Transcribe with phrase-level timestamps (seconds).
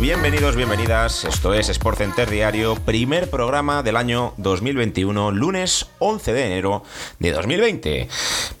[0.00, 1.24] Bienvenidos, bienvenidas.
[1.24, 6.82] Esto es Sport Center Diario, primer programa del año 2021, lunes 11 de enero
[7.20, 8.08] de 2020.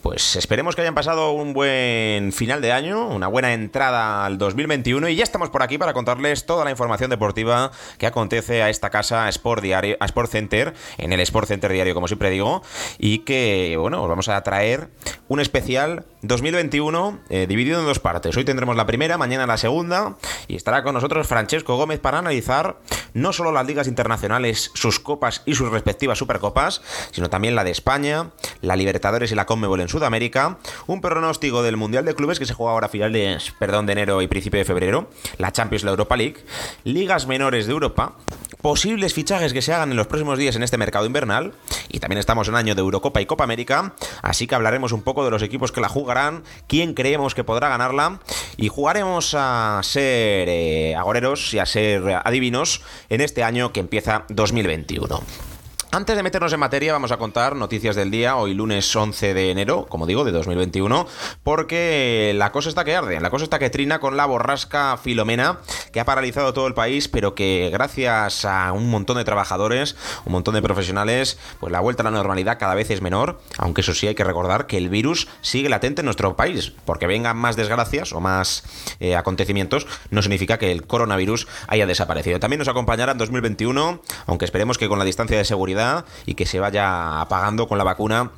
[0.00, 5.08] Pues esperemos que hayan pasado un buen final de año, una buena entrada al 2021
[5.08, 8.90] y ya estamos por aquí para contarles toda la información deportiva que acontece a esta
[8.90, 12.62] casa Sport, Diario, Sport Center, en el Sport Center Diario, como siempre digo,
[12.96, 14.88] y que, bueno, os vamos a traer
[15.26, 18.36] un especial 2021 eh, dividido en dos partes.
[18.36, 22.78] Hoy tendremos la primera, mañana la segunda y estará con nosotros Francesco Gómez para analizar
[23.14, 27.70] no solo las ligas internacionales, sus copas y sus respectivas supercopas, sino también la de
[27.70, 32.46] España, la Libertadores y la Conmebol en Sudamérica, un pronóstico del Mundial de Clubes que
[32.46, 35.90] se juega ahora a finales perdón, de enero y principio de febrero, la Champions, la
[35.90, 36.44] Europa League,
[36.84, 38.14] ligas menores de Europa,
[38.60, 41.54] posibles fichajes que se hagan en los próximos días en este mercado invernal,
[41.88, 45.24] y también estamos en año de Eurocopa y Copa América, así que hablaremos un poco
[45.24, 48.20] de los equipos que la jugarán, quién creemos que podrá ganarla,
[48.56, 54.24] y jugaremos a ser eh, agoreros y a ser adivinos en este año que empieza
[54.28, 55.47] 2021.
[55.90, 59.50] Antes de meternos en materia, vamos a contar noticias del día, hoy lunes 11 de
[59.50, 61.06] enero, como digo, de 2021,
[61.42, 65.60] porque la cosa está que arde, la cosa está que trina con la borrasca Filomena,
[65.90, 70.32] que ha paralizado todo el país, pero que gracias a un montón de trabajadores, un
[70.32, 73.94] montón de profesionales, pues la vuelta a la normalidad cada vez es menor, aunque eso
[73.94, 77.56] sí hay que recordar que el virus sigue latente en nuestro país, porque vengan más
[77.56, 78.62] desgracias o más
[79.00, 82.38] eh, acontecimientos, no significa que el coronavirus haya desaparecido.
[82.40, 85.77] También nos acompañará en 2021, aunque esperemos que con la distancia de seguridad
[86.26, 88.30] y que se vaya apagando con la vacuna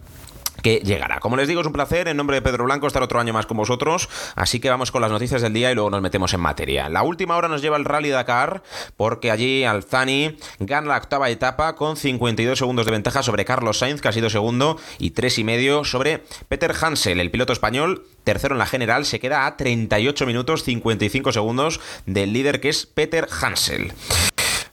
[0.62, 1.20] que llegará.
[1.20, 3.46] Como les digo, es un placer en nombre de Pedro Blanco estar otro año más
[3.46, 6.40] con vosotros, así que vamos con las noticias del día y luego nos metemos en
[6.40, 6.88] materia.
[6.88, 8.62] La última hora nos lleva el Rally Dakar,
[8.96, 14.00] porque allí Alzani gana la octava etapa con 52 segundos de ventaja sobre Carlos Sainz,
[14.00, 18.54] que ha sido segundo, y tres y medio sobre Peter Hansel, el piloto español, tercero
[18.54, 23.26] en la general, se queda a 38 minutos 55 segundos del líder que es Peter
[23.40, 23.92] Hansel.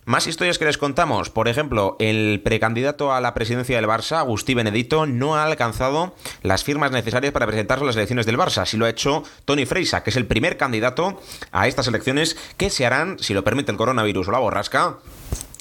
[0.08, 1.30] Más historias que les contamos.
[1.30, 6.64] Por ejemplo, el precandidato a la presidencia del Barça, Agustí Benedito, no ha alcanzado las
[6.64, 8.62] firmas necesarias para presentarse a las elecciones del Barça.
[8.62, 12.70] Así lo ha hecho Tony Freisa, que es el primer candidato a estas elecciones que
[12.70, 15.00] se harán, si lo permite el coronavirus o la borrasca,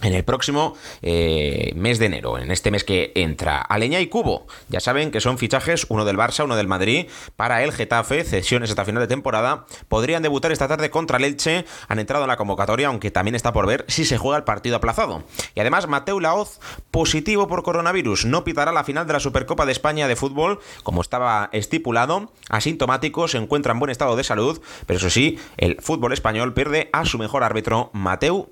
[0.03, 3.61] en el próximo eh, mes de enero, en este mes que entra.
[3.61, 7.63] Aleña y Cubo, ya saben que son fichajes, uno del Barça, uno del Madrid, para
[7.63, 9.67] el Getafe, cesiones hasta final de temporada.
[9.89, 13.53] Podrían debutar esta tarde contra el Elche, han entrado en la convocatoria, aunque también está
[13.53, 15.25] por ver si se juega el partido aplazado.
[15.55, 19.73] Y además, Mateo Laoz, positivo por coronavirus, no pitará la final de la Supercopa de
[19.73, 24.99] España de fútbol, como estaba estipulado, asintomático, se encuentra en buen estado de salud, pero
[24.99, 28.51] eso sí, el fútbol español pierde a su mejor árbitro, Mateo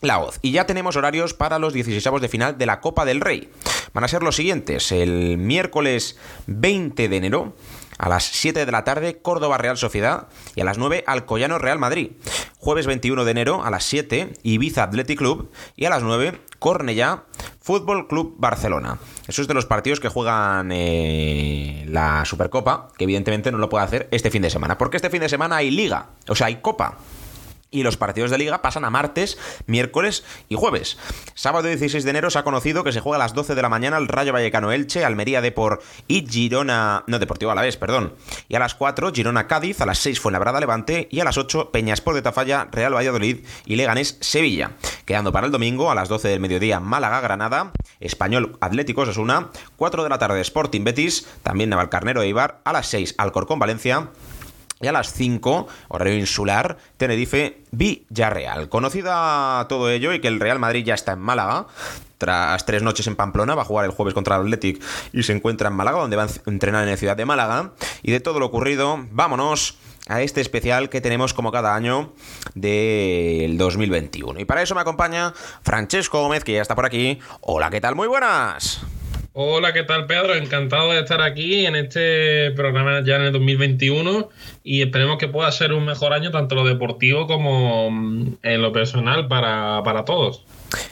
[0.00, 0.38] la hoz.
[0.42, 3.50] Y ya tenemos horarios para los 16 de final de la Copa del Rey.
[3.92, 4.92] Van a ser los siguientes.
[4.92, 7.54] El miércoles 20 de enero.
[7.98, 11.78] A las 7 de la tarde, Córdoba Real Sociedad y a las 9, Alcoyano Real
[11.78, 12.12] Madrid.
[12.56, 17.24] Jueves 21 de enero, a las 7, Ibiza Athletic Club y a las 9, Cornellá
[17.60, 18.98] Fútbol Club Barcelona.
[19.28, 23.84] Eso es de los partidos que juegan eh, la Supercopa, que evidentemente no lo puede
[23.84, 24.78] hacer este fin de semana.
[24.78, 26.96] Porque este fin de semana hay liga, o sea, hay copa.
[27.70, 30.98] Y los partidos de liga pasan a martes, miércoles y jueves.
[31.34, 33.68] Sábado 16 de enero se ha conocido que se juega a las 12 de la
[33.68, 37.04] mañana el Rayo Vallecano Elche, Almería Depor y Girona.
[37.06, 38.14] No, Deportivo a la vez, perdón.
[38.48, 41.70] Y a las 4 Girona Cádiz, a las 6 Fuenlabrada Levante y a las 8
[41.70, 44.72] Peñaspor de Tafalla, Real Valladolid y Leganés Sevilla.
[45.04, 50.02] Quedando para el domingo a las 12 del mediodía Málaga Granada, Español Atlético Osasuna, 4
[50.02, 54.08] de la tarde Sporting Betis, también Navalcarnero Eibar, a las 6 Alcorcón Valencia
[54.82, 58.70] Y a las 5, horario insular, Tenerife Villarreal.
[58.70, 61.66] Conocida todo ello y que el Real Madrid ya está en Málaga,
[62.16, 64.82] tras tres noches en Pamplona, va a jugar el jueves contra el Athletic
[65.12, 67.72] y se encuentra en Málaga, donde va a entrenar en la ciudad de Málaga.
[68.02, 72.12] Y de todo lo ocurrido, vámonos a este especial que tenemos como cada año
[72.54, 74.40] del 2021.
[74.40, 77.18] Y para eso me acompaña Francesco Gómez, que ya está por aquí.
[77.42, 77.96] Hola, ¿qué tal?
[77.96, 78.80] Muy buenas.
[79.32, 80.34] Hola, ¿qué tal Pedro?
[80.34, 84.28] Encantado de estar aquí en este programa ya en el 2021
[84.64, 88.60] y esperemos que pueda ser un mejor año tanto en lo deportivo como mm, en
[88.60, 90.44] lo personal para, todos.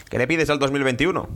[0.09, 1.29] ¿Qué le pides al 2021?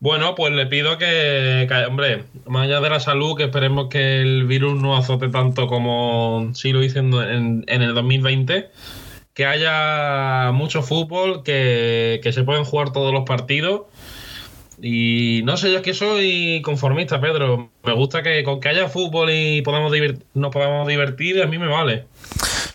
[0.00, 4.46] Bueno, pues le pido que, hombre, más allá de la salud, que esperemos que el
[4.46, 8.70] virus no azote tanto como sí lo hice en, en el 2020
[9.34, 13.82] que haya mucho fútbol, que, que, se pueden jugar todos los partidos
[14.86, 17.70] y no sé, yo es que soy conformista, Pedro.
[17.84, 19.90] Me gusta que con que haya fútbol y podamos
[20.34, 22.04] nos podamos divertir, a mí me vale.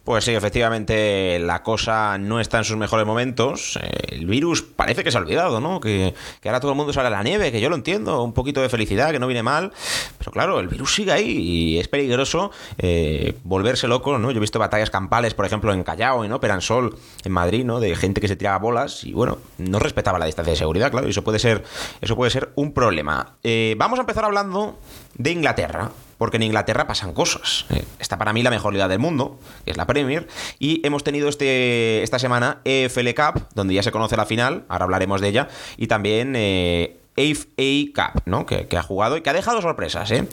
[0.10, 3.78] Pues sí, efectivamente la cosa no está en sus mejores momentos.
[4.08, 5.80] El virus parece que se ha olvidado, ¿no?
[5.80, 6.16] Que,
[6.46, 8.70] ahora todo el mundo sale a la nieve, que yo lo entiendo, un poquito de
[8.70, 9.72] felicidad, que no viene mal.
[10.18, 14.32] Pero claro, el virus sigue ahí y es peligroso eh, volverse loco, ¿no?
[14.32, 17.64] Yo he visto batallas campales, por ejemplo, en Callao, en Ópera, en Sol, en Madrid,
[17.64, 17.80] ¿no?
[17.80, 21.06] De gente que se tiraba bolas y bueno, no respetaba la distancia de seguridad, claro,
[21.06, 21.64] y eso puede ser,
[22.02, 23.36] eso puede ser un problema.
[23.44, 24.80] Eh, vamos a empezar hablando
[25.14, 27.66] de Inglaterra porque en Inglaterra pasan cosas.
[27.98, 30.28] Está para mí la mejor liga del mundo, que es la Premier,
[30.60, 34.84] y hemos tenido este, esta semana EFL Cup, donde ya se conoce la final, ahora
[34.84, 38.46] hablaremos de ella, y también eh, FA Cup, ¿no?
[38.46, 40.28] Que, ha jugado y que ha dejado sorpresas, ¿eh?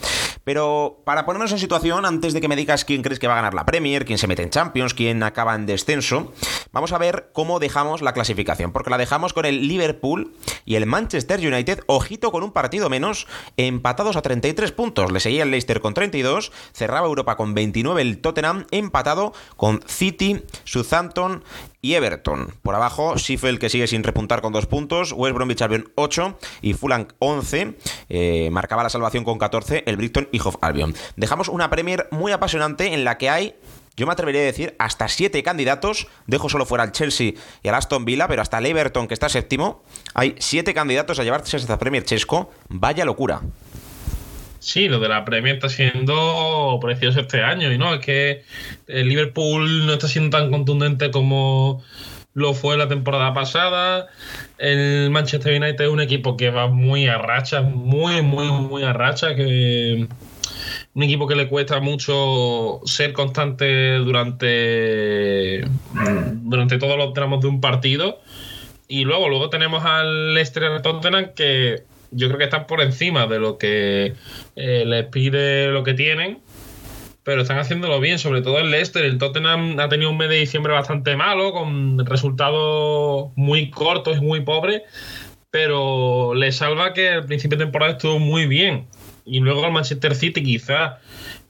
[0.47, 3.35] Pero para ponernos en situación, antes de que me digas quién crees que va a
[3.35, 6.31] ganar la Premier, quién se mete en Champions, quién acaba en descenso,
[6.71, 8.71] vamos a ver cómo dejamos la clasificación.
[8.71, 10.33] Porque la dejamos con el Liverpool
[10.63, 13.27] y el Manchester United, ojito con un partido menos,
[13.57, 15.11] empatados a 33 puntos.
[15.11, 20.45] Le seguía el Leicester con 32, cerraba Europa con 29 el Tottenham, empatado con City,
[20.63, 21.43] Southampton
[21.81, 22.53] y Everton.
[22.61, 26.73] Por abajo, Sheffield que sigue sin repuntar con dos puntos, West Bromwich Albion 8 y
[26.73, 27.77] Fulham 11.
[28.09, 30.36] Eh, marcaba la salvación con 14 el Brighton y
[31.15, 33.55] Dejamos una Premier muy apasionante en la que hay
[33.97, 36.07] yo me atrevería a decir hasta siete candidatos.
[36.27, 39.27] Dejo solo fuera al Chelsea y al Aston Villa, pero hasta el Everton, que está
[39.27, 39.83] séptimo.
[40.13, 42.51] Hay siete candidatos a llevarse esta Premier Chesco.
[42.69, 43.41] Vaya locura.
[44.59, 47.71] Sí, lo de la Premier está siendo precioso este año.
[47.71, 48.43] Y no, es que
[48.85, 51.83] el Liverpool no está siendo tan contundente como
[52.35, 54.09] lo fue la temporada pasada.
[54.59, 58.93] El Manchester United es un equipo que va muy a racha, muy, muy, muy a
[58.93, 59.33] racha.
[59.33, 60.07] Que
[60.93, 65.65] un equipo que le cuesta mucho ser constante durante,
[66.33, 68.19] durante todos los tramos de un partido.
[68.87, 73.39] Y luego, luego tenemos al Leicester Tottenham que yo creo que están por encima de
[73.39, 74.13] lo que
[74.55, 76.39] eh, les pide lo que tienen.
[77.23, 79.03] Pero están haciéndolo bien, sobre todo el Leicester.
[79.03, 84.21] El Tottenham ha tenido un mes de diciembre bastante malo, con resultados muy cortos y
[84.21, 84.83] muy pobres.
[85.51, 88.87] Pero le salva que el principio de temporada estuvo muy bien.
[89.27, 90.93] Y luego el Manchester City quizás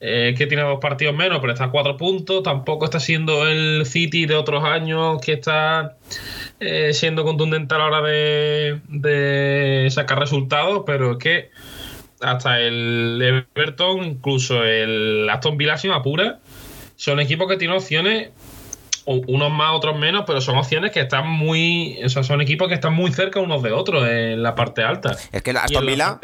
[0.00, 2.42] eh, que tiene dos partidos menos, pero está a cuatro puntos.
[2.42, 5.96] Tampoco está siendo el City de otros años que está
[6.60, 11.50] eh, siendo contundente a la hora de, sacar resultados, pero es que
[12.20, 16.40] hasta el Everton, incluso el Aston Villa, si apura,
[16.96, 18.30] son equipos que tienen opciones,
[19.08, 21.98] unos más, otros menos, pero son opciones que están muy.
[22.04, 25.16] O sea, son equipos que están muy cerca unos de otros en la parte alta.
[25.32, 26.18] Es que el Aston Villa.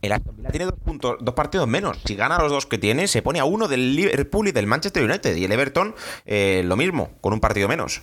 [0.00, 1.98] el Aston Villa tiene dos, puntos, dos partidos menos.
[2.04, 5.04] Si gana los dos que tiene, se pone a uno del Liverpool y del Manchester
[5.04, 5.36] United.
[5.36, 5.94] Y el Everton,
[6.24, 8.00] eh, lo mismo, con un partido menos.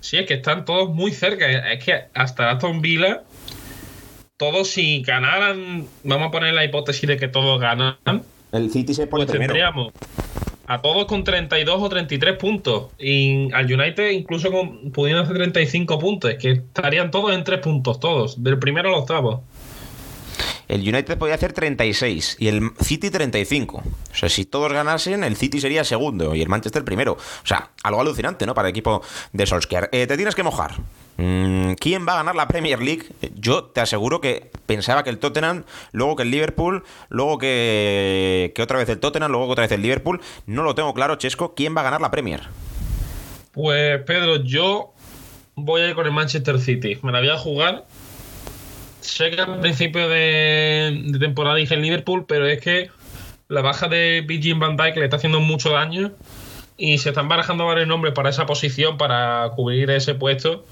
[0.00, 1.72] Sí, es que están todos muy cerca.
[1.72, 3.22] Es que hasta Aston Villa,
[4.38, 7.96] todos si ganaran, vamos a poner la hipótesis de que todos ganan.
[8.50, 9.92] El City se pone pues tendríamos
[10.66, 12.86] a todos con 32 o 33 puntos.
[12.98, 16.30] Y al United incluso con, pudiendo hacer 35 puntos.
[16.30, 18.42] Es que estarían todos en 3 puntos, todos.
[18.42, 19.44] Del primero al octavo.
[20.68, 23.76] El United podía hacer 36 y el City 35.
[23.76, 27.12] O sea, si todos ganasen, el City sería segundo y el Manchester primero.
[27.12, 28.54] O sea, algo alucinante, ¿no?
[28.54, 29.02] Para el equipo
[29.32, 29.90] de Solskjaer.
[29.92, 30.76] Eh, te tienes que mojar.
[31.16, 33.04] Mm, ¿Quién va a ganar la Premier League?
[33.34, 38.62] Yo te aseguro que pensaba que el Tottenham, luego que el Liverpool, luego que, que
[38.62, 40.20] otra vez el Tottenham, luego que otra vez el Liverpool.
[40.46, 41.54] No lo tengo claro, Chesco.
[41.54, 42.40] ¿Quién va a ganar la Premier?
[43.52, 44.92] Pues Pedro, yo
[45.54, 46.98] voy a ir con el Manchester City.
[47.02, 47.84] Me la voy a jugar
[49.02, 52.90] sé que al principio de, temporada dije el Liverpool, pero es que
[53.48, 56.12] la baja de Virgin Van Dijk le está haciendo mucho daño
[56.78, 60.64] y se están barajando varios nombres para esa posición, para cubrir ese puesto.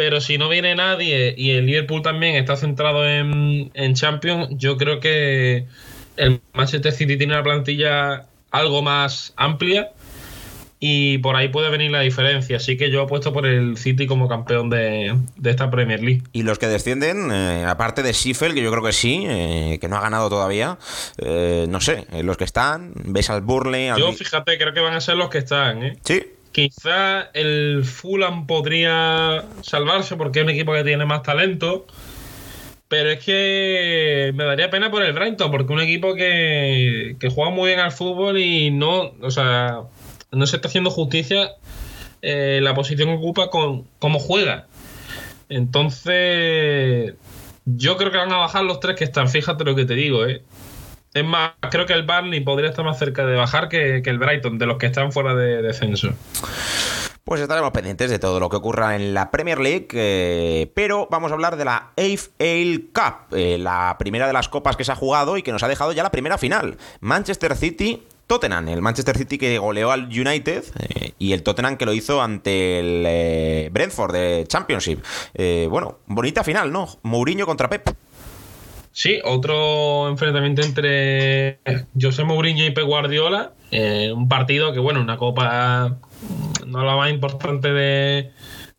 [0.00, 4.78] Pero si no viene nadie y el Liverpool también está centrado en, en Champions, yo
[4.78, 5.66] creo que
[6.16, 9.90] el Manchester City tiene una plantilla algo más amplia
[10.78, 12.56] y por ahí puede venir la diferencia.
[12.56, 15.14] Así que yo apuesto por el City como campeón de,
[15.44, 16.22] esta Premier League.
[16.32, 19.88] Y los que descienden, eh, aparte de Sheffield, que yo creo que sí, eh, que
[19.88, 20.78] no ha ganado todavía,
[21.18, 23.90] eh, no sé, los que están, ves al Burley.
[23.98, 25.98] Yo fíjate, creo que van a ser los que están, ¿eh?
[26.04, 26.22] Sí.
[26.52, 31.86] Quizá el Fulham podría salvarse porque es un equipo que tiene más talento.
[32.88, 37.52] Pero es que me daría pena por el Brighton, porque un equipo que, que juega
[37.52, 39.82] muy bien al fútbol y no, o sea,
[40.32, 41.52] no se está haciendo justicia
[42.22, 44.66] eh, la posición que ocupa con cómo juega.
[45.48, 47.14] Entonces,
[47.64, 50.26] yo creo que van a bajar los tres que están, fíjate lo que te digo,
[50.26, 50.42] ¿eh?
[51.12, 54.58] Es más, creo que el Barney podría estar más cerca de bajar que, el Brighton,
[54.58, 56.10] de los que están fuera de descenso.
[57.24, 61.30] Pues estaremos pendientes de todo lo que ocurra en la Premier League, eh, pero vamos
[61.30, 64.96] a hablar de la AFL Cup, eh, la primera de las copas que se ha
[64.96, 66.76] jugado y que nos ha dejado ya la primera final.
[67.00, 71.86] Manchester City Tottenham, el Manchester City que goleó al United eh, y el Tottenham que
[71.86, 75.04] lo hizo ante el Brentford de Championship.
[75.68, 76.88] Bueno, bonita final, ¿no?
[77.02, 77.90] Mourinho contra Pep.
[78.92, 81.60] Sí, otro enfrentamiento entre
[82.00, 83.52] José Mourinho y Pep Guardiola.
[84.14, 85.98] un partido que, bueno, una copa
[86.66, 88.30] no la más importante de,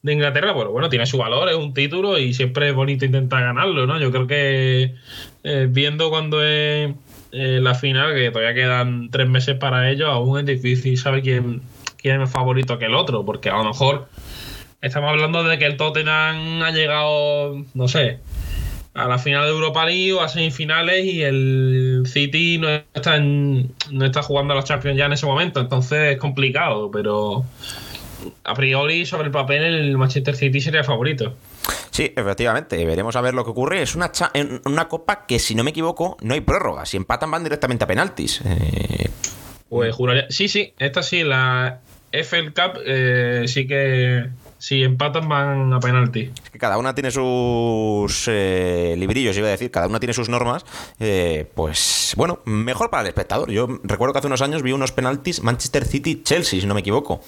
[0.04, 3.86] Inglaterra, pero bueno, tiene su valor, es un título y siempre es bonito intentar ganarlo,
[3.86, 4.00] ¿no?
[4.00, 4.96] Yo creo que
[5.70, 6.92] viendo cuando es
[7.34, 11.62] eh, la final, que todavía quedan tres meses para ello, aún es difícil saber quién,
[11.98, 14.10] quién es más favorito que el otro, porque a lo mejor
[14.82, 18.20] estamos hablando de que el Tottenham ha llegado, no sé,
[18.94, 24.06] a la final de Europa League o a semifinales y el City no está, no
[24.06, 27.46] está jugando a los Champions ya en ese momento, entonces es complicado, pero
[28.44, 31.36] a priori sobre el papel el Manchester City sería favorito.
[31.92, 33.82] Sí, efectivamente, veremos a ver lo que ocurre.
[33.82, 34.12] Es una,
[34.66, 36.86] una copa que, si no me equivoco, no hay prórroga.
[36.86, 38.42] Si empatan, van directamente a penaltis.
[38.46, 39.10] Eh,
[39.68, 40.26] pues juraría.
[40.30, 41.82] Sí, sí, esta sí, la
[42.12, 44.30] FL Cup eh, sí que
[44.62, 46.32] si empatan van a penalti.
[46.60, 50.64] Cada una tiene sus eh, librillos, iba a decir, cada una tiene sus normas.
[51.00, 51.80] Eh, pues
[52.16, 53.52] bueno, mejor para el espectador.
[53.52, 57.22] Yo recuerdo que hace unos años vi unos penaltis Manchester City-Chelsea, si no me equivoco.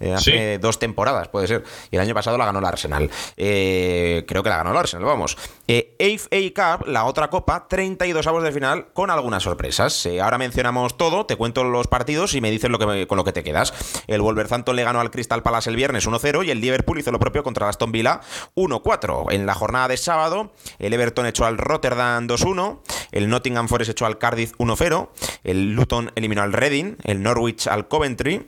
[0.00, 1.64] Eh, hace dos temporadas, puede ser.
[1.90, 3.10] Y el año pasado la ganó el Arsenal.
[3.36, 5.36] creo que la ganó el Arsenal, vamos.
[5.66, 10.06] FA Cup, la otra copa, 32 avos de final con algunas sorpresas.
[10.22, 13.32] ahora mencionamos todo, te cuento los partidos y me dices lo que con lo que
[13.32, 13.72] te quedas.
[14.06, 17.18] El Wolverhampton le ganó al Crystal Palace el viernes 1-0 y el Liverpool hizo lo
[17.18, 18.20] propio contra el Aston Villa
[18.54, 19.32] 1-4.
[19.32, 22.80] En la jornada de sábado, el Everton echó al Rotterdam 2-1,
[23.12, 25.08] el Nottingham Forest echó al Cardiff 1-0,
[25.44, 28.46] el Luton eliminó al Reading, el Norwich al Coventry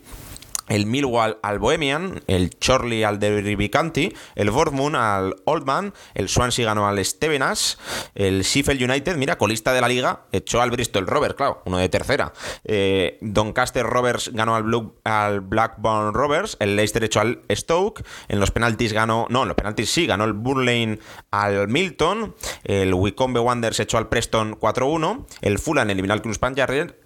[0.68, 6.66] el Millwall al Bohemian, el Chorley al Derby County, el Bournemouth al Oldman, el Swansea
[6.66, 7.78] ganó al Stevenas,
[8.14, 11.88] el Sheffield United, mira, colista de la liga, echó al Bristol Rovers, claro, uno de
[11.88, 12.32] tercera.
[12.64, 18.40] Eh, Doncaster Rovers ganó al, Blue, al Blackburn Rovers, el Leicester echó al Stoke, en
[18.40, 20.99] los penaltis ganó, no, en los penaltis sí, ganó el Burnley
[21.30, 26.40] al Milton, el Wycombe Wanderers echó al Preston 4-1, el Fulham eliminó al Queen's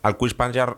[0.02, 0.16] al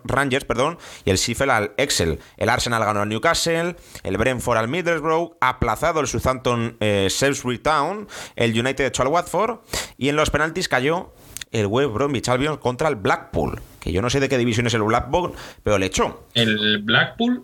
[0.05, 4.69] Rangers, perdón, y el Sheffield al Excel, el Arsenal ganó al Newcastle, el Brentford al
[4.69, 9.59] Middlesbrough, aplazado el Southampton eh, Salisbury Town, el United echó al Watford
[9.99, 11.13] y en los penaltis cayó
[11.53, 14.75] el West Bromwich Albion contra el Blackpool, que yo no sé de qué división es
[14.75, 16.25] el Blackpool, pero le echó.
[16.35, 17.43] ¿El Blackpool?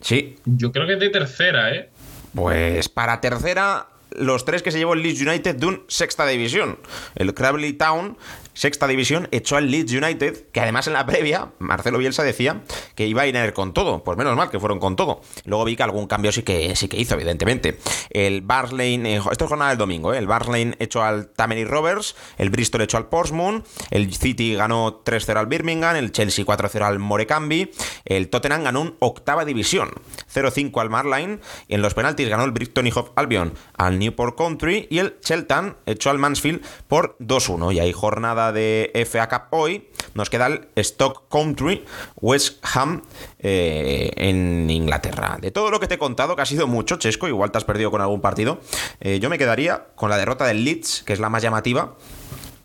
[0.00, 0.36] Sí.
[0.44, 1.90] Yo creo que es de tercera, ¿eh?
[2.34, 6.78] Pues para tercera los tres que se llevó el Leeds United de un sexta división.
[7.14, 8.16] El Crabley Town
[8.56, 12.62] sexta división, echó al Leeds United, que además en la previa, Marcelo Bielsa decía
[12.94, 14.02] que iba a ir con todo.
[14.02, 15.20] Pues menos mal que fueron con todo.
[15.44, 17.78] Luego vi que algún cambio sí que, sí que hizo, evidentemente.
[18.10, 22.16] El Barslane, eh, esto es jornada del domingo, eh, el Barslane echó al Tammany Rovers,
[22.38, 26.98] el Bristol echó al Portsmouth, el City ganó 3-0 al Birmingham, el Chelsea 4-0 al
[26.98, 27.70] Morecambe,
[28.06, 29.90] el Tottenham ganó un octava división,
[30.34, 34.36] 0-5 al Marline, y en los penaltis ganó el Brighton y Hove Albion al Newport
[34.36, 37.74] Country y el Cheltenham echó al Mansfield por 2-1.
[37.74, 41.84] Y hay jornada de FA Cup hoy, nos queda el Stock Country
[42.16, 43.02] West Ham
[43.38, 45.38] eh, en Inglaterra.
[45.40, 47.64] De todo lo que te he contado, que ha sido mucho, Chesco, igual te has
[47.64, 48.60] perdido con algún partido,
[49.00, 51.96] eh, yo me quedaría con la derrota del Leeds, que es la más llamativa.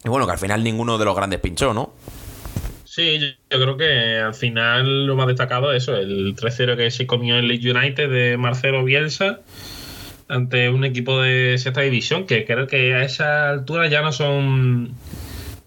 [0.03, 1.93] Y bueno, que al final ninguno de los grandes pinchó, ¿no?
[2.83, 7.07] Sí, yo creo que al final lo más destacado es eso, el 3-0 que se
[7.07, 9.39] comió el Leeds United de Marcelo Bielsa
[10.27, 14.93] ante un equipo de sexta división que creo que a esa altura ya no son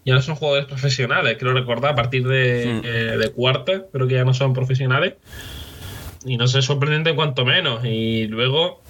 [0.04, 2.87] ya no son jugadores profesionales, quiero recordar, a partir de, hmm.
[2.87, 5.14] eh, de cuarta, creo que ya no son profesionales.
[6.26, 7.84] Y no sé, sorprendente cuanto menos.
[7.84, 8.82] Y luego,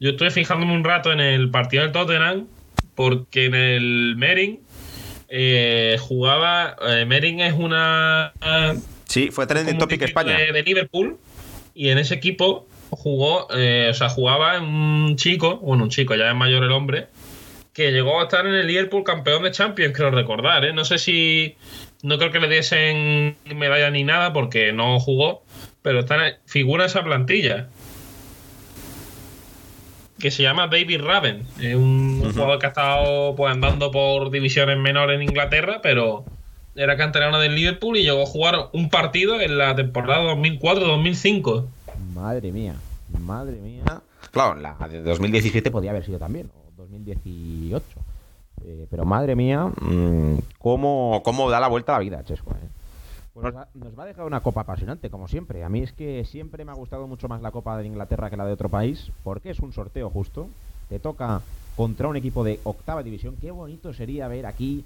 [0.00, 2.48] yo estoy fijándome un rato en el partido del Tottenham,
[2.94, 4.60] porque en el Mering
[5.28, 6.76] eh, jugaba.
[6.86, 8.32] Eh, Mering es una.
[9.06, 10.36] Sí, fue trending topic España.
[10.36, 11.18] De, Liverpool.
[11.74, 16.28] Y en ese equipo jugó, eh, o sea, jugaba un chico, bueno, un chico, ya
[16.28, 17.06] es mayor el hombre,
[17.72, 20.72] que llegó a estar en el Liverpool campeón de Champions, creo recordar, ¿eh?
[20.72, 21.56] No sé si.
[22.02, 25.42] No creo que le diesen medalla ni nada porque no jugó,
[25.82, 27.68] pero está figura esa plantilla.
[30.18, 31.46] Que se llama David Raven.
[31.60, 36.24] Es un jugador que ha estado pues, andando por divisiones menores en Inglaterra, pero
[36.74, 41.66] era canterano del Liverpool y llegó a jugar un partido en la temporada 2004-2005.
[42.14, 42.74] Madre mía,
[43.20, 43.82] madre mía.
[44.30, 46.50] Claro, la de 2017 podía haber sido también.
[46.82, 47.84] 2018.
[48.64, 52.50] Eh, pero madre mía, mm, ¿cómo, ¿cómo, da la vuelta a la vida, Chesco.
[52.52, 52.68] Eh?
[53.34, 55.64] Pues nos, va, a dejar una copa apasionante, como siempre.
[55.64, 58.36] A mí es que siempre me ha gustado mucho más la Copa de Inglaterra que
[58.36, 60.48] la de otro país, porque es un sorteo justo.
[60.90, 61.40] Te toca
[61.74, 63.36] contra un equipo de octava división.
[63.40, 64.84] Qué bonito sería ver aquí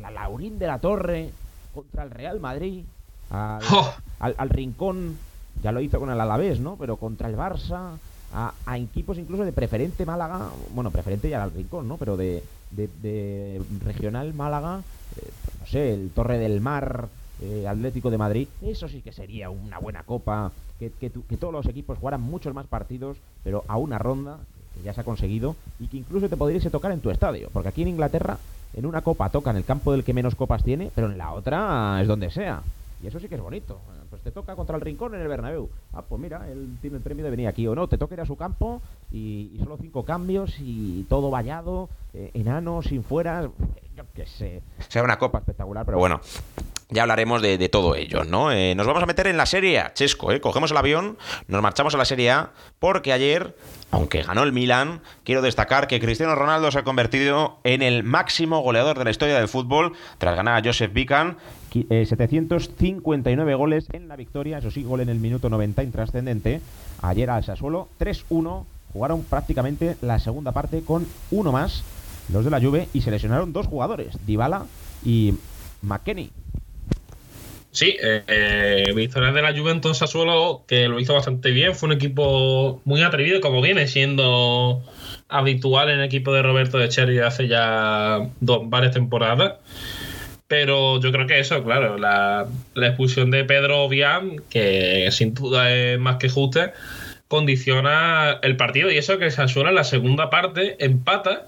[0.00, 1.30] la Laurín de la Torre
[1.72, 2.84] contra el Real Madrid,
[3.30, 3.94] al, ¡Oh!
[4.18, 5.16] al Rincón,
[5.62, 6.76] ya lo hizo con el Alavés, ¿no?
[6.76, 7.96] Pero contra el Barça,
[8.34, 11.96] a, equipos incluso de preferente Málaga, bueno, preferente ya al rincón, ¿no?
[11.96, 14.82] Pero de, de, regional Málaga,
[15.16, 17.08] eh, no sé, el Torre del Mar,
[17.40, 21.66] eh, Atlético de Madrid, eso sí que sería una buena copa, que, que, todos los
[21.66, 24.38] equipos jugaran muchos más partidos, pero a una ronda,
[24.74, 27.68] que ya se ha conseguido, y que incluso te podrías tocar en tu estadio, porque
[27.68, 28.38] aquí en Inglaterra,
[28.74, 31.32] en una copa toca en el campo del que menos copas tiene, pero en la
[31.32, 32.62] otra es donde sea.
[33.02, 33.78] Y eso sí que es bonito.
[34.14, 35.68] Pues te toca contra el Rincón en el Bernabéu.
[35.92, 37.88] Ah, pues mira, él tiene el premio de venir aquí o no.
[37.88, 38.80] Te toca ir a su campo
[39.10, 43.50] y, solo cinco cambios y todo vallado, eh, enano, sin fuera.
[43.96, 44.62] Yo qué sé.
[44.86, 46.20] Sea una copa espectacular, pero bueno.
[46.90, 48.52] Ya hablaremos de, todo ello, ¿no?
[48.52, 50.40] Eh, nos vamos a meter en la Serie Chesco, ¿eh?
[50.40, 51.18] Cogemos el avión,
[51.48, 53.56] nos marchamos a la Serie A, porque ayer,
[53.90, 58.60] aunque ganó el Milan, quiero destacar que Cristiano Ronaldo se ha convertido en el máximo
[58.60, 61.38] goleador de la historia del fútbol, tras ganar a Joseph Bican
[61.82, 66.60] 759 eh, goles en la victoria, eso sí, gol en el minuto 90 intrascendente.
[67.02, 71.82] Ayer al Sassuolo 3-1, jugaron prácticamente la segunda parte con uno más,
[72.32, 74.66] los de la Juve, y se lesionaron dos jugadores, Dybala
[75.04, 75.34] y
[75.82, 76.30] McKenny.
[77.72, 82.80] Sí, eh, victoria de la Juventus Sassuolo, que lo hizo bastante bien, fue un equipo
[82.84, 84.80] muy atrevido, como viene siendo
[85.28, 89.54] habitual en el equipo de Roberto de Cherry hace ya dos, varias temporadas.
[90.46, 95.98] Pero yo creo que eso, claro, la, expulsión de Pedro Vian, que sin duda es
[95.98, 96.74] más que justa,
[97.28, 98.90] condiciona el partido.
[98.90, 101.46] Y eso que Sassuolo en la segunda parte empata,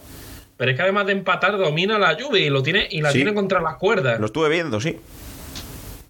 [0.56, 3.34] pero es que además de empatar domina la lluvia y, lo tiene, y la tiene
[3.34, 4.18] contra las cuerdas.
[4.18, 4.96] Lo estuve viendo, sí.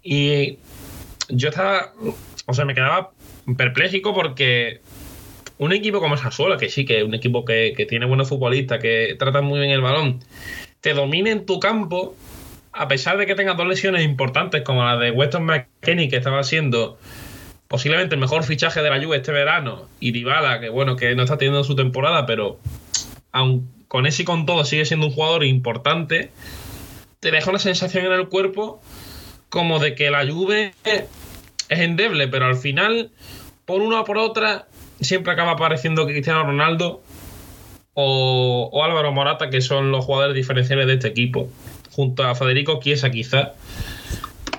[0.01, 0.57] Y
[1.27, 1.91] yo estaba,
[2.45, 3.11] o sea, me quedaba
[3.57, 4.79] perpléjico porque
[5.57, 8.79] un equipo como Sassuolo, que sí, que es un equipo que, que tiene buenos futbolistas,
[8.79, 10.23] que tratan muy bien el balón,
[10.79, 12.15] te domina en tu campo
[12.77, 16.43] a pesar de que tenga dos lesiones importantes como la de Weston McKenney, que estaba
[16.43, 16.97] siendo
[17.67, 21.23] posiblemente el mejor fichaje de la Juve este verano, y Dybala, que bueno, que no
[21.23, 22.59] está teniendo su temporada, pero
[23.31, 26.31] aun con ese y con todo sigue siendo un jugador importante,
[27.19, 28.81] te deja una sensación en el cuerpo
[29.49, 33.11] como de que la Juve es endeble, pero al final,
[33.65, 34.67] por una o por otra,
[35.01, 37.01] siempre acaba apareciendo Cristiano Ronaldo
[37.93, 41.49] o, o Álvaro Morata, que son los jugadores diferenciales de este equipo
[41.97, 43.53] junto a Federico Chiesa quizá.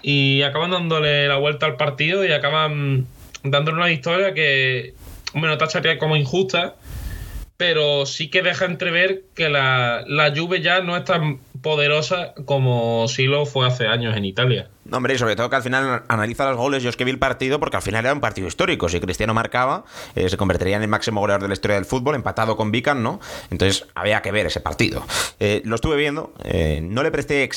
[0.02, 3.06] Y acaban dándole la vuelta al partido y acaban
[3.44, 4.94] dándole una victoria que,
[5.32, 6.74] hombre, no tacharía como injusta,
[7.56, 13.06] pero sí que deja entrever que la, la Juve ya no es tan poderosa como
[13.06, 14.68] sí lo fue hace años en Italia.
[14.88, 16.82] No, hombre, y sobre todo que al final analiza los goles.
[16.82, 18.88] Yo es que vi el partido porque al final era un partido histórico.
[18.88, 22.14] Si Cristiano marcaba, eh, se convertiría en el máximo goleador de la historia del fútbol,
[22.14, 23.20] empatado con Vican, ¿no?
[23.50, 25.04] Entonces había que ver ese partido.
[25.40, 27.48] Eh, lo estuve viendo, eh, no le presté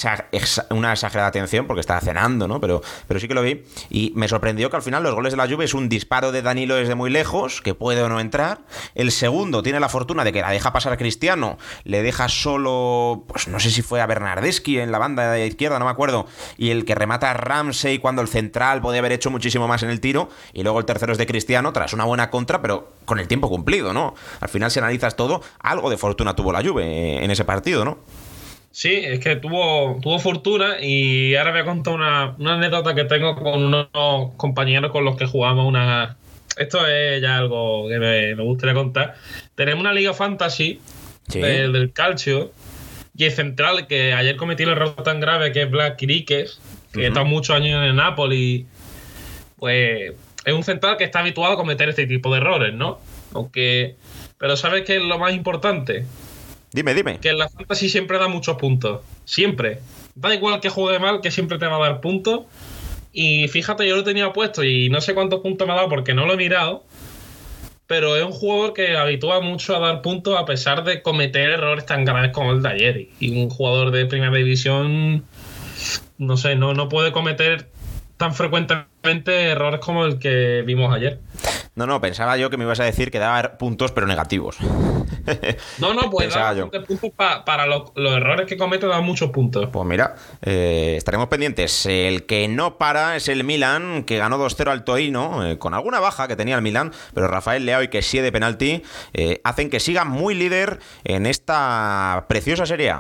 [0.72, 2.60] una exagerada atención porque estaba cenando, ¿no?
[2.60, 3.64] Pero, pero sí que lo vi.
[3.90, 6.42] Y me sorprendió que al final los goles de la Juve es un disparo de
[6.42, 8.60] Danilo desde muy lejos, que puede o no entrar.
[8.94, 13.24] El segundo tiene la fortuna de que la deja pasar a Cristiano, le deja solo,
[13.28, 16.28] pues no sé si fue a Bernardeschi en la banda de izquierda, no me acuerdo,
[16.58, 20.00] y el que remata Ramsey cuando el central podía haber hecho muchísimo más en el
[20.02, 20.30] tiro.
[20.54, 23.50] Y luego el tercero es de Cristiano, tras una buena contra, pero con el tiempo
[23.50, 24.16] cumplido, ¿no?
[24.40, 28.00] Al final, si analizas todo, algo de fortuna tuvo la Juve en ese partido, ¿no?
[28.72, 33.36] Sí, es que tuvo, tuvo fortuna y ahora voy a contar una, anécdota que tengo
[33.36, 33.88] con unos
[34.38, 36.18] compañeros con los que jugamos una...
[36.58, 39.16] Esto es ya algo que me, gustaría contar.
[39.56, 40.80] Tenemos una liga fantasy
[41.28, 42.52] del, calcio
[43.16, 47.08] y el central que ayer cometió el error tan grave que es Black Kiriques que
[47.08, 48.66] está muchos años en Napoli,
[49.58, 50.14] pues
[50.46, 53.00] es un central que está habituado a cometer este tipo de errores, ¿no?
[53.34, 53.96] Aunque,
[54.38, 56.06] pero ¿sabes qué es lo más importante?
[56.74, 57.20] Dime, dime.
[57.20, 59.02] Que en la fantasy siempre da muchos puntos.
[59.26, 59.80] Siempre.
[60.16, 62.42] Da igual que juegue mal, que siempre te va a dar puntos.
[63.14, 66.14] Y fíjate, yo lo tenía puesto y no sé cuántos puntos me ha dado porque
[66.14, 66.84] no lo he mirado.
[67.88, 71.86] Pero es un jugador que habitúa mucho a dar puntos a pesar de cometer errores
[71.86, 73.08] tan graves como el de ayer.
[73.20, 75.26] Y un jugador de primera división,
[76.18, 77.70] no sé, no, no puede cometer
[78.18, 81.20] tan frecuentemente errores como el que vimos ayer.
[81.74, 84.58] No, no, pensaba yo que me ibas a decir que daba puntos pero negativos.
[85.80, 87.12] No, no, pues da puntos
[87.46, 89.70] para los, errores que comete da muchos puntos.
[89.72, 91.86] Pues mira, eh, estaremos pendientes.
[91.86, 96.00] El que no para es el Milan, que ganó 2-0 al Torino, eh, con alguna
[96.00, 99.70] baja que tenía el Milan, pero Rafael Leao y que sí de penalti eh, hacen
[99.70, 102.94] que siga muy líder en esta preciosa serie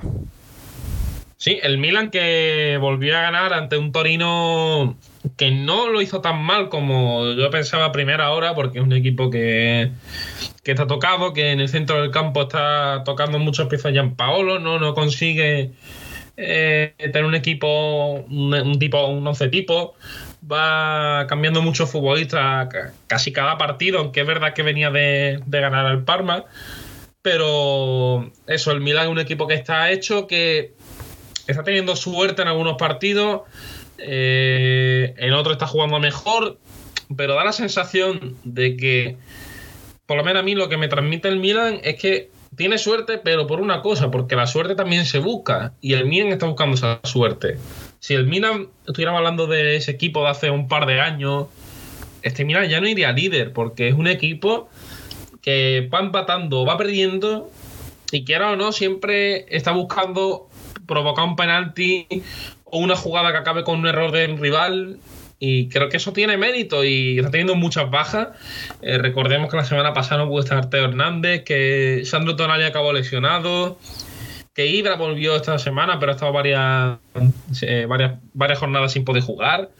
[1.41, 4.95] Sí, el Milan que volvió a ganar ante un Torino
[5.37, 8.93] que no lo hizo tan mal como yo pensaba a primera hora, porque es un
[8.93, 9.89] equipo que,
[10.63, 14.77] está tocado, que en el centro del campo está tocando muchas piezas ya Paolo, no,
[14.77, 15.71] no consigue
[16.37, 19.95] eh, tener un equipo, un, tipo, un once tipo.
[20.49, 22.69] Va cambiando muchos futbolistas
[23.07, 26.45] casi cada partido, aunque es verdad que venía de, de ganar al Parma.
[27.23, 30.73] Pero eso, el Milan es un equipo que está hecho, que
[31.51, 33.41] está teniendo suerte en algunos partidos,
[33.97, 36.57] eh, en otros está jugando mejor,
[37.15, 39.17] pero da la sensación de que,
[40.05, 43.17] por lo menos a mí lo que me transmite el Milan es que tiene suerte,
[43.17, 46.75] pero por una cosa, porque la suerte también se busca y el Milan está buscando
[46.75, 47.57] esa suerte.
[47.99, 51.47] Si el Milan estuviéramos hablando de ese equipo de hace un par de años,
[52.23, 54.69] este Milan ya no iría líder, porque es un equipo
[55.41, 57.49] que va empatando, va perdiendo
[58.11, 60.49] y quiera o no, siempre está buscando
[60.91, 62.05] provocar un penalti
[62.65, 64.97] o una jugada que acabe con un error del rival.
[65.39, 68.27] Y creo que eso tiene mérito y está teniendo muchas bajas.
[68.83, 72.93] Eh, recordemos que la semana pasada no pudo estar Teo Hernández, que Sandro Tonali acabó
[72.93, 73.79] lesionado,
[74.53, 76.99] que Ibra volvió esta semana, pero ha estado varias,
[77.63, 79.71] eh, varias, varias jornadas sin poder jugar.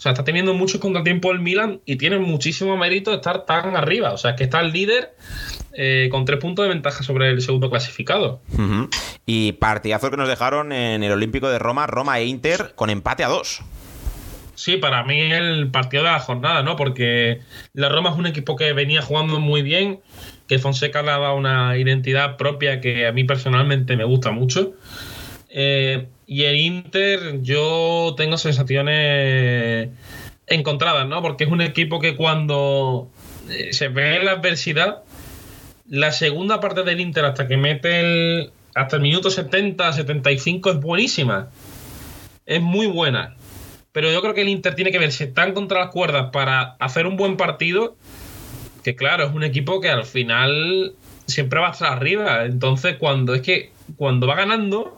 [0.00, 4.14] O sea, está teniendo mucho contratiempo el Milan y tiene muchísimo mérito estar tan arriba.
[4.14, 5.14] O sea, que está el líder
[5.74, 8.40] eh, con tres puntos de ventaja sobre el segundo clasificado.
[9.26, 13.24] Y partidazo que nos dejaron en el Olímpico de Roma, Roma e Inter, con empate
[13.24, 13.60] a dos.
[14.54, 16.76] Sí, para mí es el partido de la jornada, ¿no?
[16.76, 17.42] Porque
[17.74, 20.00] la Roma es un equipo que venía jugando muy bien,
[20.48, 24.72] que Fonseca le ha dado una identidad propia que a mí personalmente me gusta mucho.
[25.50, 29.90] Eh, y el Inter, yo tengo sensaciones
[30.46, 31.22] encontradas, ¿no?
[31.22, 33.10] Porque es un equipo que cuando
[33.48, 35.02] eh, se ve la adversidad,
[35.88, 38.52] la segunda parte del Inter hasta que mete el.
[38.74, 41.48] hasta el minuto 70, 75 es buenísima.
[42.46, 43.36] Es muy buena.
[43.92, 47.06] Pero yo creo que el Inter tiene que verse tan contra las cuerdas para hacer
[47.06, 47.96] un buen partido.
[48.84, 50.94] Que claro, es un equipo que al final
[51.26, 52.44] siempre va a estar arriba.
[52.44, 54.96] Entonces, cuando es que cuando va ganando,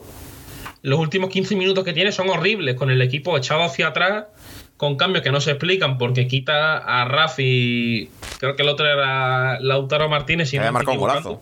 [0.83, 4.25] los últimos 15 minutos que tiene son horribles, con el equipo echado hacia atrás
[4.83, 9.61] con cambios que no se explican porque quita a Rafi, creo que el otro era
[9.61, 10.53] Lautaro Martínez.
[10.53, 11.41] Y no marcó un golazo.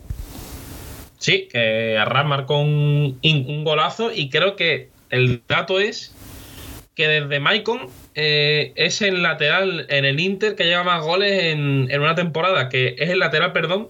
[1.16, 3.18] Sí, que Arras marcó un,
[3.64, 6.14] golazo y creo que el dato es
[6.94, 11.98] que desde Maicon eh, es el lateral en el Inter que lleva más goles en,
[11.98, 13.88] una temporada, que es el lateral, perdón,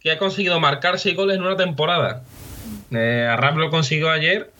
[0.00, 2.22] que ha conseguido marcar seis goles en una temporada.
[2.90, 4.50] Eh, Arras lo consiguió ayer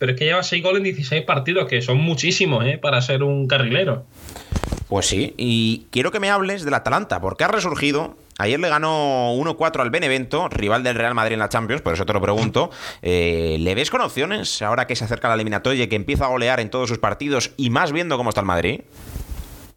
[0.00, 2.78] pero es que lleva 6 goles en 16 partidos, que son muchísimos, ¿eh?
[2.78, 4.06] Para ser un carrilero.
[4.88, 8.16] Pues sí, y quiero que me hables del Atalanta, porque ha resurgido.
[8.38, 12.06] Ayer le ganó 1-4 al Benevento, rival del Real Madrid en la Champions, por eso
[12.06, 12.70] te lo pregunto.
[13.02, 16.28] Eh, ¿Le ves con opciones ahora que se acerca la eliminatoria y que empieza a
[16.28, 18.80] golear en todos sus partidos y más viendo cómo está el Madrid?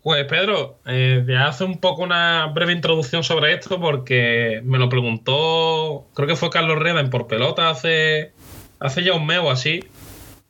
[0.04, 4.88] Pues Pedro, eh, te hace un poco una breve introducción sobre esto porque me lo
[4.88, 8.32] preguntó, creo que fue Carlos Reda en Por Pelota hace,
[8.80, 9.82] hace ya un mes o así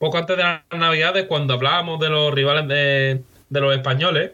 [0.03, 3.21] poco antes de las Navidades, cuando hablábamos de los rivales de,
[3.61, 4.31] los españoles,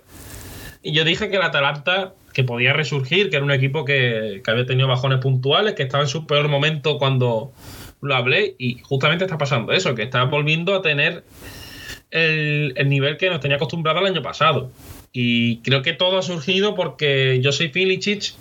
[0.82, 4.66] y yo dije que el Atalanta, que podía resurgir, que era un equipo que, había
[4.66, 7.52] tenido bajones puntuales, que estaba en su peor momento cuando
[8.02, 11.24] lo hablé, y justamente está pasando eso, que está volviendo a tener
[12.10, 14.72] el, nivel que nos tenía acostumbrado el año pasado.
[15.14, 18.34] Y creo que todo ha surgido porque yo soy Filicic,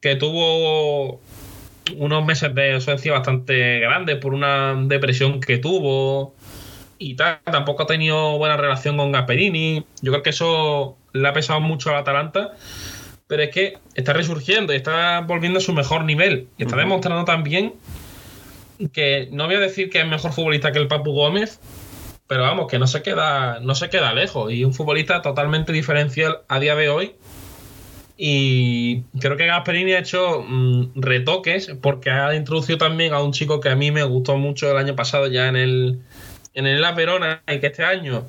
[0.00, 1.20] que tuvo
[1.96, 6.36] unos meses de ausencia bastante grandes por una depresión que tuvo
[7.00, 9.84] y Tampoco ha tenido buena relación con Gasperini.
[10.02, 12.52] Yo creo que eso le ha pesado mucho al Atalanta.
[13.26, 16.48] Pero es que está resurgiendo y está volviendo a su mejor nivel.
[16.58, 17.72] Y está demostrando también
[18.92, 21.58] que no voy a decir que es mejor futbolista que el Papu Gómez,
[22.26, 24.52] pero vamos, que no se queda, no se queda lejos.
[24.52, 27.14] Y un futbolista totalmente diferencial a día de hoy.
[28.18, 33.60] Y creo que Gasperini ha hecho mm, retoques porque ha introducido también a un chico
[33.60, 36.00] que a mí me gustó mucho el año pasado ya en el,
[36.60, 38.24] en el La Verona y que este año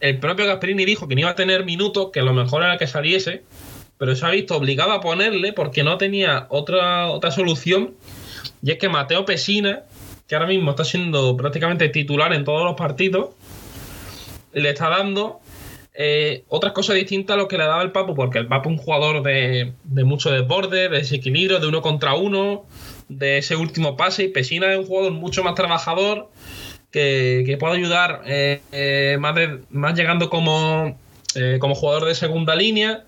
[0.00, 2.86] el propio Gasperini dijo que no iba a tener minutos, que lo mejor era que
[2.86, 3.42] saliese,
[3.96, 7.94] pero se ha visto obligado a ponerle porque no tenía otra, otra solución.
[8.62, 9.84] Y es que Mateo Pesina,
[10.26, 13.30] que ahora mismo está siendo prácticamente titular en todos los partidos,
[14.52, 15.40] le está dando
[15.94, 18.78] eh, otras cosas distintas a lo que le daba el Papu, porque el Papu es
[18.78, 22.66] un jugador de, de mucho desborde, de desequilibrio, de uno contra uno,
[23.08, 26.28] de ese último pase, y Pesina es un jugador mucho más trabajador,
[26.94, 30.96] que, puede ayudar eh, eh, más, llegando como,
[31.58, 33.04] como jugador de segunda línea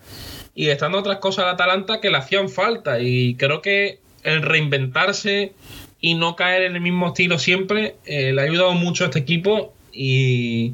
[0.55, 3.01] y estando otras cosas al Atalanta que le hacían falta.
[3.01, 5.53] Y creo que el reinventarse
[6.01, 9.73] y no caer en el mismo estilo siempre le ha ayudado mucho a este equipo
[9.93, 10.73] y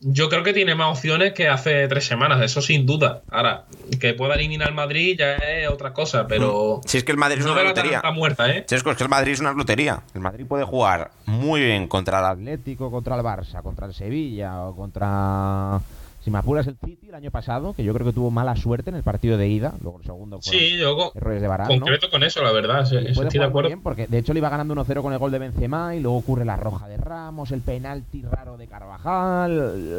[0.00, 3.22] yo creo que tiene más opciones que hace tres semanas, eso sin duda.
[3.30, 3.64] Ahora,
[4.00, 6.80] que pueda eliminar al Madrid ya es otra cosa, pero.
[6.84, 6.88] Mm.
[6.88, 7.96] Si es que el Madrid es una lotería.
[7.96, 8.64] Está muerta, ¿eh?
[8.66, 10.02] Si es que el Madrid es una lotería.
[10.14, 14.62] El Madrid puede jugar muy bien contra el Atlético, contra el Barça, contra el Sevilla
[14.62, 15.80] o contra
[16.22, 18.90] si me apuras el City el año pasado, que yo creo que tuvo mala suerte
[18.90, 22.22] en el partido de ida, luego el segundo sí, yo errores de Barán, concreto con
[22.22, 23.68] eso, la verdad, estoy de acuerdo.
[23.68, 26.18] Bien porque de hecho le iba ganando 1-0 con el gol de Benzema y luego
[26.18, 29.52] ocurre la roja de Ramos, el penalti raro de Carvajal,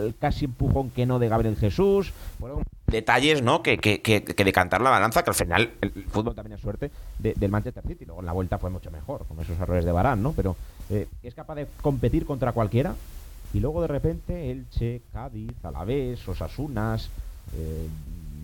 [0.06, 2.14] el casi empujón que no de Gabriel Jesús,
[2.86, 3.64] detalles, ¿no?
[3.64, 6.92] Que, que, que, que, decantar la balanza, que al final el fútbol también es suerte
[7.18, 8.06] del Manchester City.
[8.06, 10.34] Luego en la vuelta fue mucho mejor, con esos errores de Barán, ¿no?
[10.34, 10.56] Pero
[10.90, 12.94] eh, es capaz de competir contra cualquiera
[13.54, 17.10] y luego de repente Elche, Cádiz, Alavés, Osasunas,
[17.58, 17.88] eh,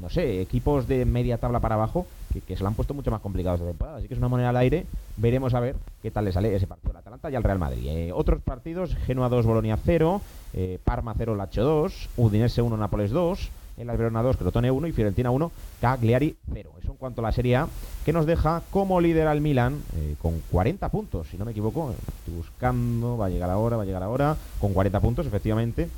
[0.01, 2.05] no sé, equipos de media tabla para abajo
[2.45, 3.97] que, se lo han puesto mucho más complicados de temporada.
[3.97, 4.85] Así que es una moneda al aire.
[5.15, 7.85] Veremos a ver qué tal le sale ese partido al Atalanta y al Real Madrid.
[7.87, 10.21] Eh, otros partidos, Genoa 2, Bolonia 0,
[10.53, 14.91] eh, Parma 0, Lacho 2, Udinese 1, Nápoles 2, el Verona 2, Crotone 1 y
[14.91, 16.71] Fiorentina 1, Cagliari 0.
[16.81, 17.67] Eso en cuanto a la Serie A,
[18.05, 21.93] que nos deja como líder al Milan eh, con 40 puntos, si no me equivoco.
[22.19, 25.89] Estoy buscando, va a llegar ahora, va a llegar ahora, con 40 puntos, efectivamente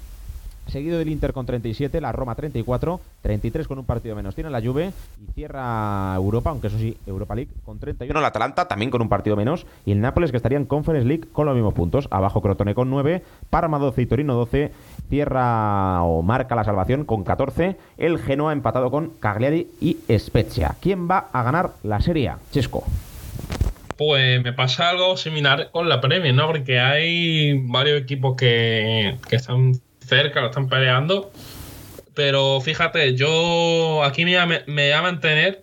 [0.70, 4.36] seguido del Inter con 37, la Roma 34, 33 con un partido menos.
[4.36, 8.18] Tiene la Juve y cierra Europa, aunque eso sí, Europa League con 31.
[8.18, 11.26] El Atalanta también con un partido menos y el Nápoles que estaría en Conference League
[11.32, 12.08] con los mismos puntos.
[12.12, 14.72] Abajo Crotone con 9, Parma 12 y Torino 12.
[15.10, 17.76] Cierra o marca la salvación con 14.
[17.98, 20.76] El Genoa empatado con Cagliari y Spezia.
[20.80, 22.20] ¿Quién va a ganar la Serie
[22.52, 22.84] Chesco.
[23.98, 26.48] Pues me pasa algo similar con la Premier, ¿no?
[26.48, 29.74] Porque hay varios equipos que, que están
[30.10, 31.32] cerca, lo están peleando.
[32.14, 35.62] Pero fíjate, yo aquí me, voy a mantener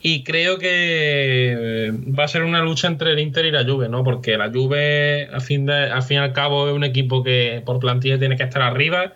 [0.00, 4.04] y creo que va a ser una lucha entre el Inter y la Juve, ¿no?
[4.04, 7.62] Porque la Juve, al fin, de, al fin y al cabo, es un equipo que
[7.66, 9.12] por plantilla tiene que estar arriba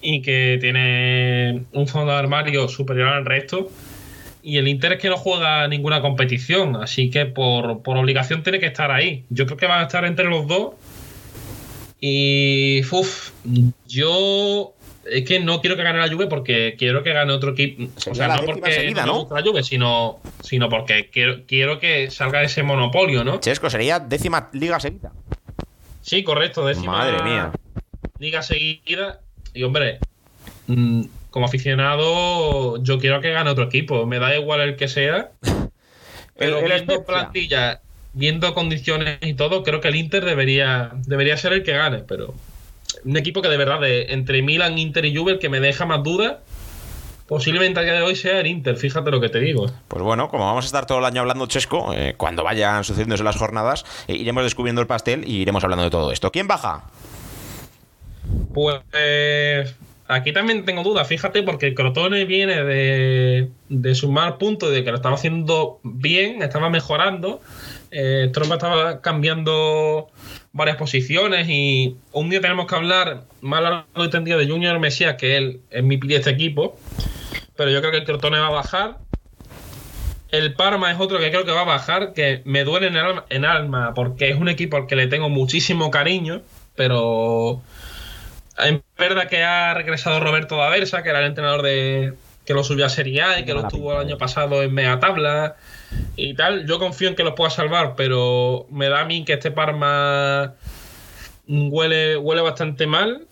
[0.00, 3.70] y que tiene un fondo de armario superior al resto.
[4.42, 8.58] Y el Inter es que no juega ninguna competición, así que por, por obligación tiene
[8.58, 9.24] que estar ahí.
[9.28, 10.74] Yo creo que van a estar entre los dos
[12.00, 13.32] y uff,
[13.86, 17.84] yo es que no quiero que gane la Juve porque quiero que gane otro equipo.
[18.10, 22.62] o sea, no porque no, la Juve, sino, sino porque quiero, quiero que salga ese
[22.62, 23.40] monopolio, ¿no?
[23.40, 25.12] Chesco, sería décima liga seguida.
[26.02, 27.52] Sí, correcto, décima Madre mía.
[28.18, 29.20] liga seguida.
[29.52, 29.98] Y hombre,
[30.66, 34.06] mm, como aficionado, yo quiero que gane otro equipo.
[34.06, 35.32] Me da igual el que sea.
[36.36, 41.52] Pero el, viendo plantilla viendo condiciones y todo, creo que el Inter debería, debería ser
[41.52, 42.34] el que gane, pero
[43.04, 46.02] un equipo que de verdad, de, entre Milan, Inter y Juve, que me deja más
[46.02, 46.38] dudas,
[47.26, 49.70] posiblemente a día de hoy sea el Inter, fíjate lo que te digo.
[49.88, 53.22] Pues bueno, como vamos a estar todo el año hablando Chesco, eh, cuando vayan sucediéndose
[53.22, 56.32] las jornadas, eh, iremos descubriendo el pastel y iremos hablando de todo esto.
[56.32, 56.84] ¿Quién baja?
[58.52, 58.80] Pues
[60.10, 64.96] aquí también tengo dudas, fíjate, porque Crotone viene de, de sumar puntos, de que lo
[64.96, 67.40] estaba haciendo bien, estaba mejorando
[67.90, 70.08] eh, estaba cambiando
[70.52, 75.16] varias posiciones y un día tenemos que hablar más largo y tendido de Junior Mesías,
[75.16, 76.78] que él es mi pie de este equipo,
[77.56, 78.98] pero yo creo que el Crotone va a bajar.
[80.30, 82.92] El Parma es otro que creo que va a bajar, que me duele
[83.30, 86.42] en alma porque es un equipo al que le tengo muchísimo cariño,
[86.76, 87.60] pero
[88.64, 92.86] es verdad que ha regresado Roberto Daversa, que era el entrenador de que lo subió
[92.86, 95.56] a Serie A y que lo estuvo el año pasado en media tabla
[96.16, 96.66] y tal.
[96.66, 100.54] Yo confío en que lo pueda salvar, pero me da a mí que este Parma
[101.46, 103.26] huele, huele bastante mal.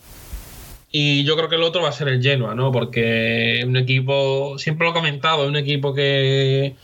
[0.90, 2.72] Y yo creo que el otro va a ser el Genoa, ¿no?
[2.72, 6.76] Porque un equipo, siempre lo he comentado, es un equipo que,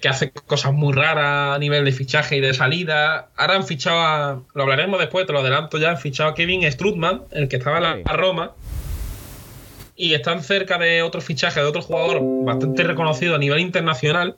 [0.00, 3.28] que hace cosas muy raras a nivel de fichaje y de salida.
[3.36, 6.70] Ahora han fichado a, lo hablaremos después, te lo adelanto ya, han fichado a Kevin
[6.70, 8.52] Strutman, el que estaba en la Roma.
[9.96, 14.36] Y están cerca de otro fichaje de otro jugador bastante reconocido a nivel internacional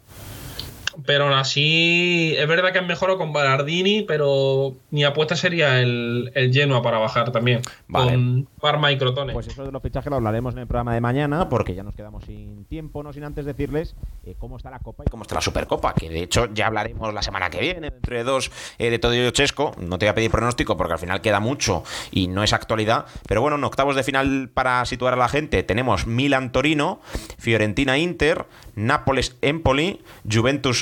[1.06, 6.30] pero aún así es verdad que han mejorado con Ballardini, pero mi apuesta sería el,
[6.34, 7.62] el Genoa para bajar también.
[7.90, 9.32] Con Parma y Crotone.
[9.32, 11.94] Pues eso de los fichajes lo hablaremos en el programa de mañana, porque ya nos
[11.94, 15.34] quedamos sin tiempo, no sin antes decirles eh, cómo está la Copa y cómo está
[15.34, 18.90] la Supercopa, que de hecho ya hablaremos la semana que viene, dentro de dos, eh,
[18.90, 19.72] de todo ello chesco.
[19.78, 23.06] No te voy a pedir pronóstico porque al final queda mucho y no es actualidad.
[23.26, 27.00] Pero bueno, en octavos de final para situar a la gente tenemos Milan-Torino,
[27.38, 30.00] Fiorentina-Inter, Nápoles-Empoli,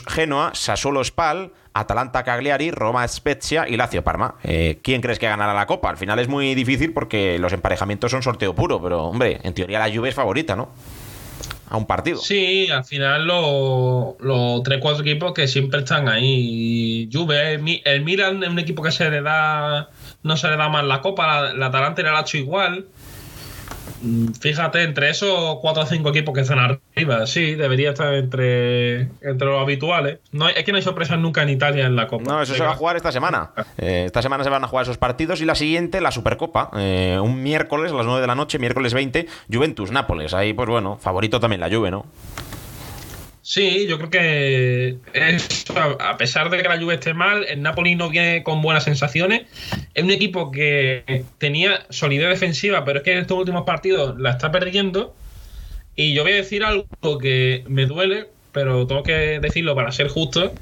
[0.03, 4.35] Juventus-Genoa, Sassuolo-Spal, Atalanta Cagliari, Roma Spezia y Lazio Parma.
[4.43, 5.91] Eh, ¿Quién crees que ganará la Copa?
[5.91, 9.79] Al final es muy difícil porque los emparejamientos son sorteo puro, pero hombre, en teoría
[9.79, 10.71] la Juve es favorita, ¿no?
[11.71, 12.19] A un partido.
[12.19, 17.09] Sí, al final los los tres cuatro equipos que siempre están ahí.
[17.11, 19.88] Juve, el Milan es un equipo que se le da
[20.23, 22.87] no se le da más la Copa, la, Atalanta y el hecho igual.
[24.03, 29.03] Mm, fíjate, entre esos 4 o 5 equipos que están arriba, sí, debería estar entre,
[29.21, 30.18] entre los habituales.
[30.33, 32.25] No, es que no hay sorpresas nunca en Italia en la Copa.
[32.25, 33.51] No, eso se va a jugar esta semana.
[33.79, 36.71] Eh, esta semana se van a jugar esos partidos y la siguiente, la Supercopa.
[36.77, 40.35] Eh, un miércoles a las 9 de la noche, miércoles 20, Juventus-Nápoles.
[40.35, 42.07] Ahí, pues bueno, favorito también la Juve, ¿no?
[43.42, 44.98] Sí, yo creo que
[45.98, 49.42] a pesar de que la Juve esté mal, el Napoli no viene con buenas sensaciones.
[49.94, 54.31] Es un equipo que tenía solidez defensiva, pero es que en estos últimos partidos la
[54.31, 55.16] está perdiendo.
[55.96, 60.07] Y yo voy a decir algo que me duele, pero tengo que decirlo para ser
[60.07, 60.52] justo.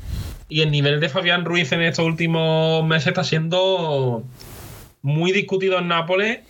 [0.49, 4.25] Y el nivel de Fabián Ruiz en estos últimos meses está siendo
[5.03, 6.41] muy discutido en Nápoles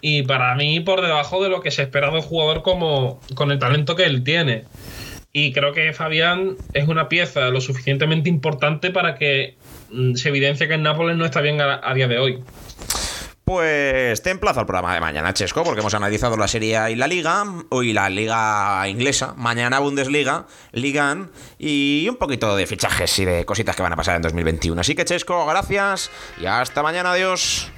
[0.00, 3.50] y para mí por debajo de lo que se espera de un jugador como con
[3.50, 4.64] el talento que él tiene.
[5.38, 9.54] Y creo que Fabián es una pieza lo suficientemente importante para que
[9.92, 12.42] mm, se evidencie que el Nápoles no está bien a, día de hoy.
[13.44, 17.06] Pues te emplazo al programa de mañana, Chesco, porque hemos analizado la Serie y la
[17.06, 23.44] Liga, hoy la Liga Inglesa, mañana Bundesliga, Ligan y un poquito de fichajes y de
[23.44, 24.80] cositas que van a pasar en 2021.
[24.80, 27.70] Así que, Chesco, gracias y hasta mañana, adiós.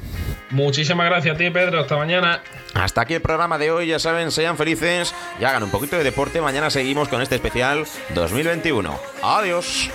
[0.51, 1.81] Muchísimas gracias a ti, Pedro.
[1.81, 2.43] Hasta mañana.
[2.75, 3.87] Hasta aquí el programa de hoy.
[3.87, 6.41] Ya saben, sean felices y hagan un poquito de deporte.
[6.41, 7.85] Mañana seguimos con este especial
[8.15, 8.99] 2021.
[9.23, 9.91] Adiós.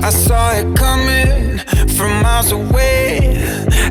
[0.00, 1.58] I saw it coming
[1.96, 3.67] from miles away.